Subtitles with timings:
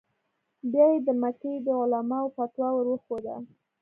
[0.71, 3.35] بیا یې د مکې د علماوو فتوا ور وښوده.